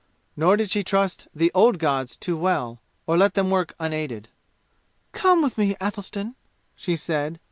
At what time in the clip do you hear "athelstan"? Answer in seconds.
5.79-6.33